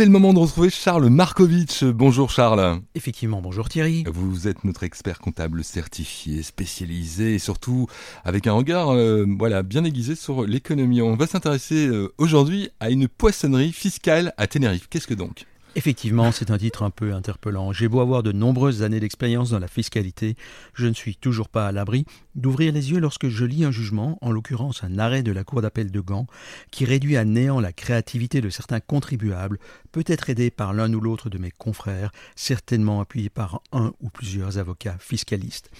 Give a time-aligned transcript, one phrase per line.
[0.00, 1.84] C'est le moment de retrouver Charles Markovitch.
[1.84, 2.80] Bonjour Charles.
[2.94, 4.02] Effectivement, bonjour Thierry.
[4.10, 7.86] Vous êtes notre expert comptable certifié, spécialisé et surtout
[8.24, 11.02] avec un regard euh, voilà, bien aiguisé sur l'économie.
[11.02, 14.88] On va s'intéresser euh, aujourd'hui à une poissonnerie fiscale à Tenerife.
[14.88, 15.44] Qu'est-ce que donc?
[15.76, 17.72] Effectivement, c'est un titre un peu interpellant.
[17.72, 20.34] J'ai beau avoir de nombreuses années d'expérience dans la fiscalité,
[20.74, 24.18] je ne suis toujours pas à l'abri d'ouvrir les yeux lorsque je lis un jugement,
[24.20, 26.26] en l'occurrence un arrêt de la Cour d'appel de Gand,
[26.72, 29.58] qui réduit à néant la créativité de certains contribuables,
[29.92, 34.58] peut-être aidé par l'un ou l'autre de mes confrères, certainement appuyé par un ou plusieurs
[34.58, 35.70] avocats fiscalistes.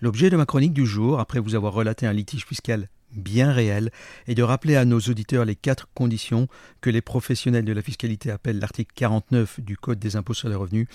[0.00, 3.90] L'objet de ma chronique du jour, après vous avoir relaté un litige fiscal bien réel
[4.26, 6.48] et de rappeler à nos auditeurs les quatre conditions
[6.80, 10.54] que les professionnels de la fiscalité appellent l'article 49 du Code des impôts sur les
[10.54, 10.86] revenus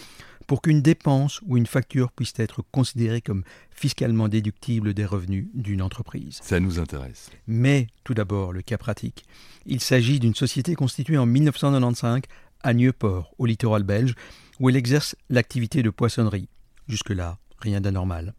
[0.47, 5.81] pour qu'une dépense ou une facture puisse être considérée comme fiscalement déductible des revenus d'une
[5.81, 6.39] entreprise.
[6.41, 7.29] Ça nous intéresse.
[7.47, 9.25] Mais tout d'abord, le cas pratique.
[9.65, 12.21] Il s'agit d'une société constituée en 1995
[12.63, 14.15] à Nieuport, au littoral belge,
[14.59, 16.49] où elle exerce l'activité de poissonnerie.
[16.87, 18.33] Jusque-là, rien d'anormal.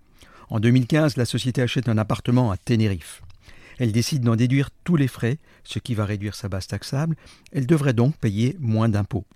[0.48, 3.22] En 2015, la société achète un appartement à Tenerife.
[3.78, 7.16] Elle décide d'en déduire tous les frais, ce qui va réduire sa base taxable.
[7.52, 9.27] Elle devrait donc payer moins d'impôts.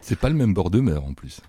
[0.00, 1.40] C'est pas le même bord de mer en plus.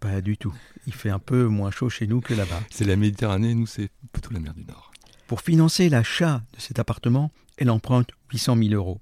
[0.00, 0.54] Pas du tout.
[0.86, 2.60] Il fait un peu moins chaud chez nous que là-bas.
[2.70, 4.92] C'est la Méditerranée, nous c'est plutôt la mer du Nord.
[5.26, 9.00] Pour financer l'achat de cet appartement, elle emprunte 800 000 euros.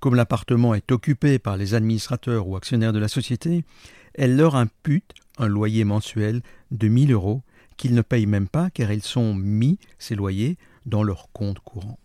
[0.00, 3.64] Comme l'appartement est occupé par les administrateurs ou actionnaires de la société,
[4.14, 7.42] elle leur impute un loyer mensuel de 1000 euros
[7.76, 11.98] qu'ils ne payent même pas car ils sont mis, ces loyers, dans leur compte courant.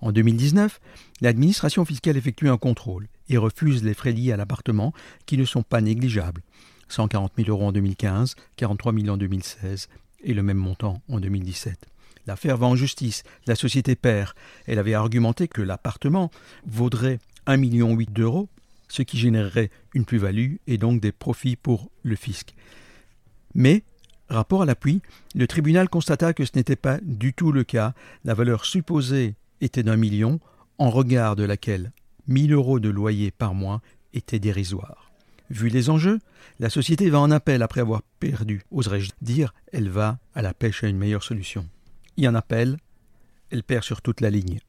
[0.00, 0.80] En 2019,
[1.20, 4.92] l'administration fiscale effectue un contrôle et refuse les frais liés à l'appartement
[5.26, 6.42] qui ne sont pas négligeables.
[6.88, 9.88] 140 000 euros en 2015, 43 000 en 2016
[10.24, 11.86] et le même montant en 2017.
[12.26, 14.32] L'affaire va en justice, la société perd.
[14.66, 16.30] Elle avait argumenté que l'appartement
[16.66, 18.48] vaudrait 1,8 million d'euros,
[18.88, 22.54] ce qui générerait une plus-value et donc des profits pour le fisc.
[23.54, 23.84] Mais
[24.30, 25.02] Rapport à l'appui,
[25.34, 27.94] le tribunal constata que ce n'était pas du tout le cas.
[28.24, 30.40] La valeur supposée était d'un million,
[30.78, 31.92] en regard de laquelle
[32.28, 33.82] 1000 euros de loyer par mois
[34.14, 35.10] étaient dérisoires.
[35.50, 36.20] Vu les enjeux,
[36.60, 38.62] la société va en appel après avoir perdu.
[38.70, 41.66] Oserais-je dire, elle va à la pêche à une meilleure solution.
[42.16, 42.78] Il y en appelle,
[43.50, 44.60] elle perd sur toute la ligne.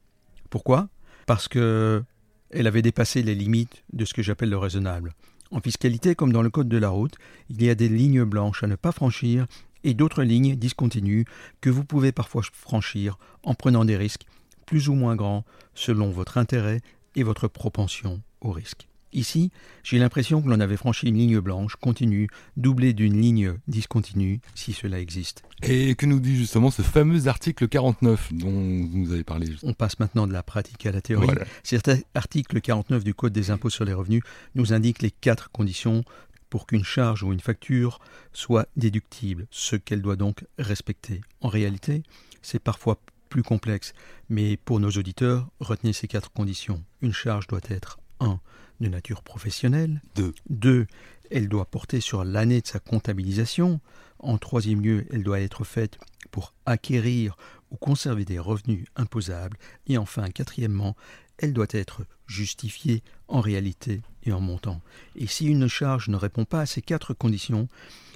[0.50, 0.88] Pourquoi?
[1.26, 2.02] Parce que
[2.50, 5.14] elle avait dépassé les limites de ce que j'appelle le raisonnable.
[5.50, 7.14] En fiscalité, comme dans le code de la route,
[7.48, 9.46] il y a des lignes blanches à ne pas franchir
[9.84, 11.24] et d'autres lignes discontinues
[11.60, 14.26] que vous pouvez parfois franchir en prenant des risques
[14.72, 15.44] plus ou moins grands
[15.74, 16.80] selon votre intérêt
[17.14, 18.88] et votre propension au risque.
[19.12, 19.50] Ici,
[19.82, 24.72] j'ai l'impression que l'on avait franchi une ligne blanche continue, doublée d'une ligne discontinue, si
[24.72, 25.42] cela existe.
[25.62, 29.74] Et que nous dit justement ce fameux article 49 dont vous nous avez parlé On
[29.74, 31.28] passe maintenant de la pratique à la théorie.
[31.62, 34.22] Cet article 49 du Code des impôts sur les revenus
[34.54, 36.02] nous indique les quatre conditions
[36.48, 38.00] pour qu'une charge ou une facture
[38.32, 41.20] soit déductible, ce qu'elle doit donc respecter.
[41.42, 42.04] En réalité,
[42.40, 42.98] c'est parfois
[43.32, 43.94] plus complexe,
[44.28, 46.84] mais pour nos auditeurs, retenez ces quatre conditions.
[47.00, 48.38] Une charge doit être 1
[48.80, 50.02] de nature professionnelle.
[50.50, 50.86] 2.
[51.30, 53.80] Elle doit porter sur l'année de sa comptabilisation.
[54.18, 55.98] En troisième lieu, elle doit être faite
[56.30, 57.38] pour acquérir
[57.70, 59.56] ou conserver des revenus imposables.
[59.86, 60.94] Et enfin, quatrièmement,
[61.42, 64.80] elle doit être justifiée en réalité et en montant.
[65.16, 67.68] Et si une charge ne répond pas à ces quatre conditions,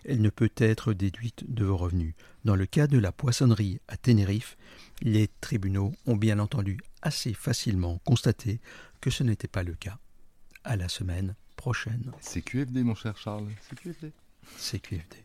[0.05, 2.15] elle ne peut être déduite de vos revenus.
[2.45, 4.57] Dans le cas de la poissonnerie à Tenerife,
[5.03, 8.61] les tribunaux ont bien entendu assez facilement constaté
[9.01, 9.99] que ce n'était pas le cas
[10.63, 12.13] à la semaine prochaine.
[12.21, 13.49] C'est QFD, mon cher Charles.
[14.57, 15.25] C'est QFD.